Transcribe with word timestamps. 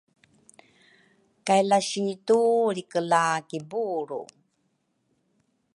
kay 1.45 1.61
lasitu 1.69 2.39
lrikela 2.75 3.23
kibulru. 3.49 4.21